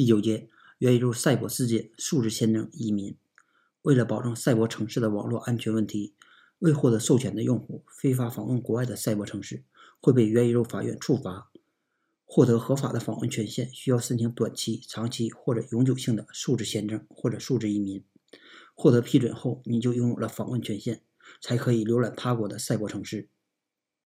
[0.00, 0.48] 第九节，
[0.78, 3.18] 元宇宙赛博世界数字签证移民。
[3.82, 6.14] 为了保证赛博城市的网络安全问题，
[6.60, 9.62] 未获得授权的用户非法访问国外的赛博城市，
[10.00, 11.52] 会被元宇宙法院处罚。
[12.24, 18.02] 获得合法的访问权限需要申请短期、长期或者永久性的数字签证或者数字移民。
[18.74, 21.02] 获得批准后，你就拥有了访问权限，
[21.42, 23.28] 才可以浏览他国的赛博城市。